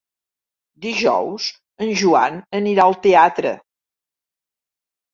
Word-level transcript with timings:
Dijous 0.85 1.51
en 1.87 1.93
Joan 2.01 2.41
anirà 2.63 2.89
al 2.91 3.01
teatre. 3.07 3.55